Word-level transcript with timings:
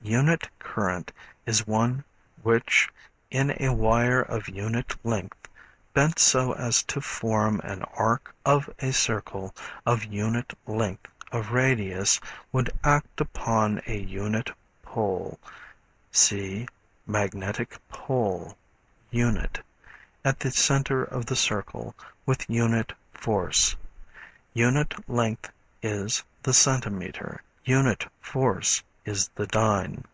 Unit 0.00 0.48
current 0.60 1.12
is 1.44 1.66
one 1.66 2.02
which 2.42 2.88
in 3.30 3.54
a 3.60 3.74
wire 3.74 4.22
of 4.22 4.48
unit 4.48 4.94
length, 5.04 5.48
bent 5.92 6.18
so 6.18 6.52
as 6.54 6.82
to 6.84 7.00
form 7.00 7.60
an 7.62 7.82
arc 7.94 8.32
of 8.46 8.70
a 8.78 8.92
circle 8.92 9.54
of 9.84 10.04
unit 10.04 10.56
length 10.66 11.08
of 11.32 11.50
radius, 11.50 12.20
would 12.52 12.70
act 12.84 13.20
upon 13.20 13.82
a 13.86 13.98
unit 13.98 14.50
pole 14.82 15.38
(see 16.12 16.66
Magnetic 17.04 17.76
Pole, 17.90 18.56
Unit,) 19.10 19.62
at 20.24 20.40
the 20.40 20.52
center 20.52 21.02
of 21.02 21.26
the 21.26 21.36
circle 21.36 21.94
with 22.24 22.48
unit 22.48 22.92
force. 23.12 23.76
Unit 24.54 24.94
length 25.10 25.50
is 25.82 26.22
the 26.44 26.54
centimeter; 26.54 27.42
unit 27.64 28.06
force 28.22 28.82
is 29.04 29.28
the 29.36 29.46
dyne. 29.46 30.04